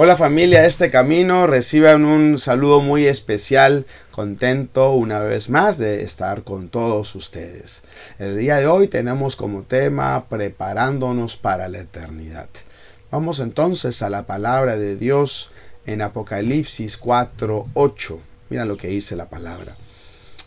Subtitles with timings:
[0.00, 6.44] Hola familia este camino, reciban un saludo muy especial, contento una vez más de estar
[6.44, 7.82] con todos ustedes.
[8.20, 12.48] El día de hoy tenemos como tema preparándonos para la eternidad.
[13.10, 15.50] Vamos entonces a la palabra de Dios
[15.84, 18.20] en Apocalipsis 4:8.
[18.50, 19.76] Mira lo que dice la palabra.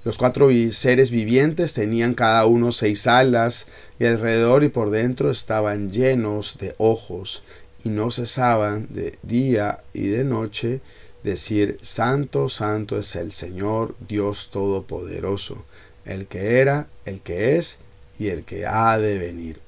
[0.06, 3.68] Los cuatro seres vivientes tenían cada uno seis alas
[4.00, 7.44] y alrededor y por dentro estaban llenos de ojos
[7.84, 10.81] y no cesaban de día y de noche
[11.23, 15.66] decir, Santo, Santo es el Señor Dios Todopoderoso,
[16.05, 17.80] el que era, el que es
[18.20, 19.59] y el que ha de venir.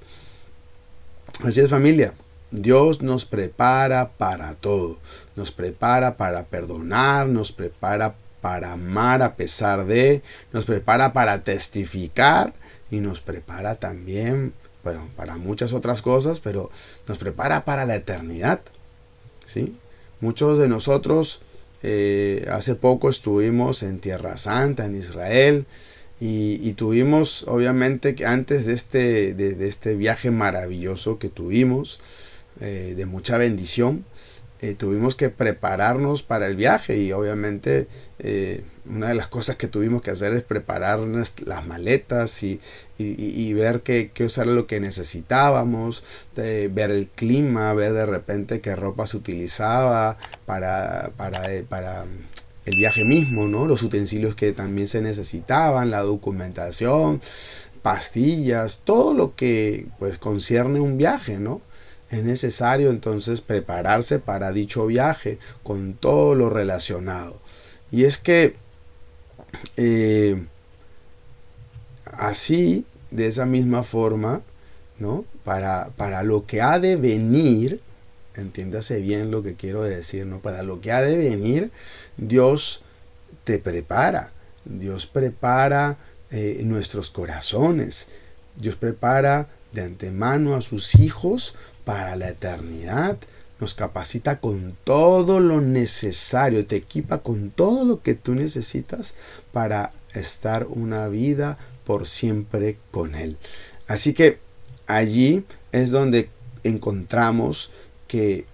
[1.43, 2.13] Así es familia,
[2.51, 4.99] Dios nos prepara para todo,
[5.35, 12.53] nos prepara para perdonar, nos prepara para amar a pesar de, nos prepara para testificar
[12.91, 16.69] y nos prepara también bueno, para muchas otras cosas, pero
[17.07, 18.61] nos prepara para la eternidad.
[19.45, 19.75] ¿sí?
[20.19, 21.41] Muchos de nosotros
[21.83, 25.65] eh, hace poco estuvimos en Tierra Santa, en Israel,
[26.25, 31.99] y, tuvimos, obviamente, que antes de este, de, este viaje maravilloso que tuvimos,
[32.61, 34.05] eh, de mucha bendición,
[34.63, 39.67] eh, tuvimos que prepararnos para el viaje y obviamente eh, una de las cosas que
[39.67, 42.61] tuvimos que hacer es preparar las maletas y,
[43.53, 49.17] ver qué, qué lo que necesitábamos, ver el clima, ver de repente qué ropa se
[49.17, 52.05] utilizaba para, para, eh, para
[52.63, 53.65] el viaje mismo, ¿no?
[53.65, 57.19] los utensilios que también se necesitaban, la documentación,
[57.81, 61.59] pastillas, todo lo que pues concierne un viaje, ¿no?
[62.13, 67.39] Es necesario entonces prepararse para dicho viaje con todo lo relacionado.
[67.91, 68.55] Y es que
[69.77, 70.45] eh,
[72.05, 74.41] así, de esa misma forma,
[74.99, 75.25] ¿no?
[75.43, 77.81] Para, para lo que ha de venir,
[78.35, 80.39] entiéndase bien lo que quiero decir, ¿no?
[80.39, 81.71] Para lo que ha de venir,
[82.17, 82.83] Dios
[83.43, 84.31] te prepara.
[84.65, 85.97] Dios prepara
[86.31, 88.07] eh, nuestros corazones.
[88.55, 93.17] Dios prepara de antemano a sus hijos para la eternidad.
[93.59, 99.15] Nos capacita con todo lo necesario, te equipa con todo lo que tú necesitas
[99.51, 103.37] para estar una vida por siempre con Él.
[103.87, 104.39] Así que
[104.87, 106.29] allí es donde
[106.63, 107.71] encontramos
[108.07, 108.45] que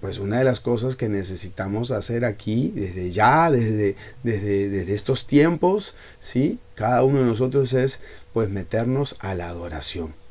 [0.00, 5.28] pues una de las cosas que necesitamos hacer aquí desde ya, desde, desde, desde, estos
[5.28, 6.58] tiempos, ¿sí?
[6.74, 8.00] Cada uno de nosotros es
[8.32, 10.21] pues meternos a la adoración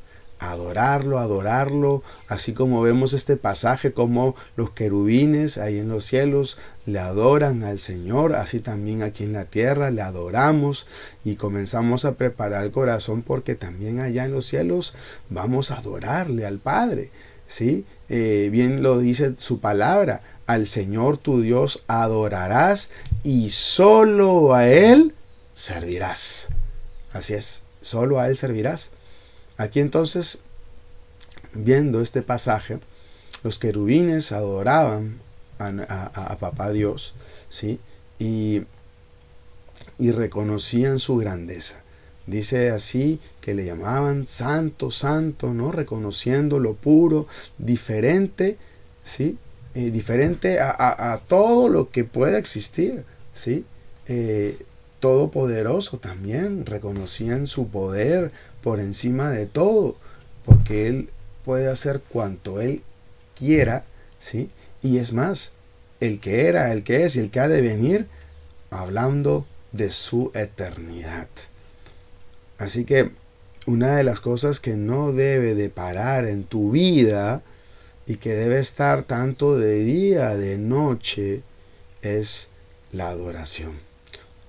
[0.41, 6.57] adorarlo, adorarlo, así como vemos este pasaje como los querubines ahí en los cielos
[6.87, 10.87] le adoran al Señor, así también aquí en la tierra le adoramos
[11.23, 14.95] y comenzamos a preparar el corazón porque también allá en los cielos
[15.29, 17.11] vamos a adorarle al Padre.
[17.45, 17.85] ¿sí?
[18.09, 22.89] Eh, bien lo dice su palabra, al Señor tu Dios adorarás
[23.23, 25.13] y solo a Él
[25.53, 26.49] servirás.
[27.13, 28.89] Así es, solo a Él servirás.
[29.61, 30.39] Aquí entonces,
[31.53, 32.79] viendo este pasaje,
[33.43, 35.19] los querubines adoraban
[35.59, 37.13] a, papá Dios,
[37.47, 37.79] ¿sí?
[38.17, 38.63] Y,
[39.99, 41.79] y reconocían su grandeza.
[42.25, 45.71] Dice así que le llamaban santo, santo, ¿no?
[45.71, 47.27] Reconociendo lo puro,
[47.59, 48.57] diferente,
[49.03, 49.37] ¿sí?
[49.75, 53.05] Eh, diferente a, todo lo que pueda existir,
[53.35, 53.63] ¿sí?
[54.07, 54.57] Eh,
[54.99, 59.95] todopoderoso también, reconocían su poder por encima de todo,
[60.45, 61.09] porque Él
[61.43, 62.83] puede hacer cuanto Él
[63.35, 63.85] quiera,
[64.19, 64.49] ¿sí?
[64.81, 65.53] Y es más,
[65.99, 68.07] el que era, el que es y el que ha de venir,
[68.69, 71.27] hablando de su eternidad.
[72.57, 73.11] Así que
[73.65, 77.41] una de las cosas que no debe de parar en tu vida
[78.05, 81.43] y que debe estar tanto de día, de noche,
[82.01, 82.49] es
[82.91, 83.91] la adoración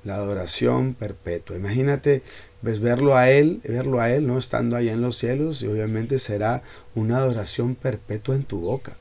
[0.05, 1.57] la adoración perpetua.
[1.57, 2.23] Imagínate
[2.63, 6.19] ves verlo a él, verlo a él, no estando allá en los cielos y obviamente
[6.19, 6.63] será
[6.95, 8.97] una adoración perpetua en tu boca,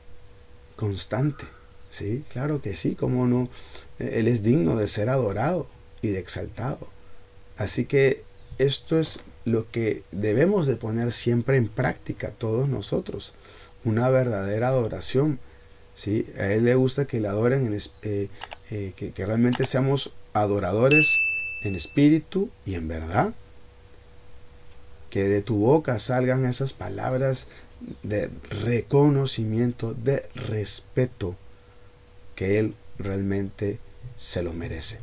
[0.76, 1.44] constante.
[1.88, 3.48] Sí, claro que sí, cómo no.
[3.98, 5.68] Él es digno de ser adorado
[6.00, 6.88] y de exaltado.
[7.56, 8.24] Así que
[8.58, 13.34] esto es lo que debemos de poner siempre en práctica todos nosotros,
[13.84, 15.38] una verdadera adoración.
[15.94, 16.26] ¿sí?
[16.38, 18.28] A Él le gusta que le adoren, en, eh,
[18.70, 21.20] eh, que realmente seamos adoradores
[21.62, 23.34] en espíritu y en verdad.
[25.12, 27.48] Que de tu boca salgan esas palabras
[28.02, 31.36] de reconocimiento, de respeto
[32.34, 33.78] que Él realmente
[34.16, 35.00] se lo merece.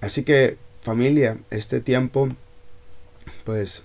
[0.00, 2.28] Así que familia, este tiempo,
[3.44, 3.82] pues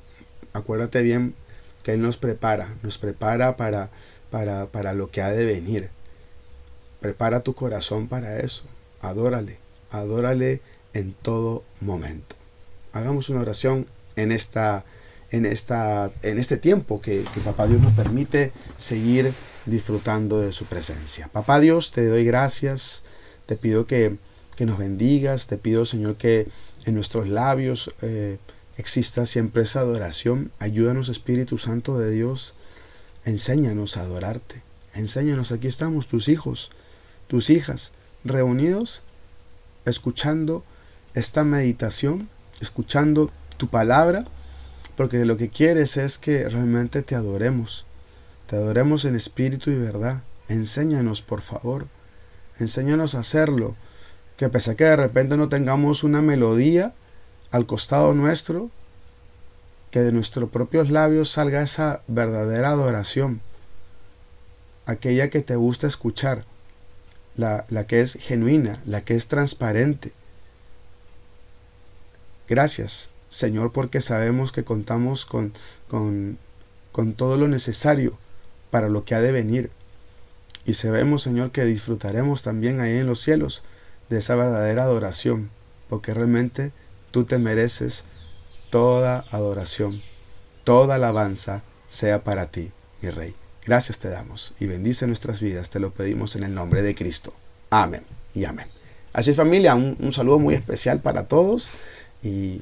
[0.54, 1.34] acuérdate bien
[1.82, 3.90] que Él nos prepara, nos prepara para,
[4.30, 5.90] para, para lo que ha de venir.
[7.00, 8.66] Prepara tu corazón para eso.
[9.02, 9.58] Adórale,
[9.90, 10.62] adórale
[10.94, 12.36] en todo momento.
[12.94, 14.86] Hagamos una oración en esta
[15.32, 19.34] en, esta, en este tiempo que, Papá Dios nos permite seguir
[19.66, 21.30] disfrutando de su presencia.
[21.32, 23.04] Papá Dios, te doy gracias,
[23.46, 24.18] te pido que,
[24.56, 26.48] que nos bendigas, te pido Señor que
[26.86, 28.38] en nuestros labios eh,
[28.78, 30.52] exista siempre esa adoración.
[30.60, 32.56] Ayúdanos Espíritu Santo de Dios,
[33.26, 36.72] enséñanos a adorarte, enséñanos, aquí estamos tus hijos,
[37.28, 37.94] tus hijas,
[38.24, 39.04] reunidos,
[39.86, 40.64] escuchando
[41.14, 42.30] esta meditación,
[42.60, 44.26] escuchando tu palabra
[45.00, 47.86] porque lo que quieres es que realmente te adoremos.
[48.48, 50.24] Te adoremos en espíritu y verdad.
[50.50, 51.88] Enséñanos, por favor.
[52.60, 53.78] Enséñanos a hacerlo.
[54.36, 56.94] Que pese a que de repente no tengamos una melodía
[57.50, 58.72] al costado nuestro,
[59.90, 63.40] que de nuestros propios labios salga esa verdadera adoración.
[64.86, 66.44] Aquella que te gusta escuchar.
[67.38, 70.12] La, la que es genuina, la que es transparente.
[72.50, 75.54] Gracias Señor, porque sabemos que contamos con,
[75.88, 76.38] con,
[76.92, 78.18] con todo lo necesario
[78.72, 79.72] para lo que ha de venir.
[80.66, 83.64] Y sabemos, Señor, que disfrutaremos también ahí en los cielos
[84.10, 85.50] de esa verdadera adoración,
[85.88, 86.72] porque realmente
[87.12, 88.06] tú te mereces
[88.70, 90.02] toda adoración,
[90.64, 92.72] toda alabanza sea para ti,
[93.02, 93.36] mi Rey.
[93.66, 97.34] Gracias te damos y bendice nuestras vidas, te lo pedimos en el nombre de Cristo.
[97.70, 98.04] Amén
[98.34, 98.68] y amén.
[99.14, 101.72] Así familia, un, un saludo muy especial para todos
[102.24, 102.62] y